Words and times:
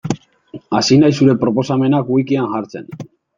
Hasi 0.79 0.97
naiz 1.01 1.11
zure 1.17 1.35
proposamenak 1.43 2.11
wikian 2.17 2.49
jartzen. 2.57 2.91